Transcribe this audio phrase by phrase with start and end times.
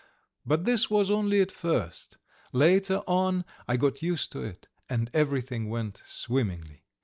[0.47, 2.17] But this was only at first;
[2.51, 6.85] later on I got used to it, and everything went swimmingly.